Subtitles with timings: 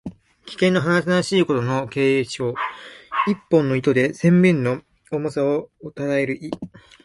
[0.47, 2.55] 危険のはなはだしいことの形容。
[3.27, 4.81] 一本の糸で千鈞の
[5.11, 6.49] 重さを支える意。